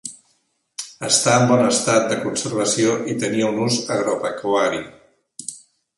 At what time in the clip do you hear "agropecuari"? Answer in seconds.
3.97-4.83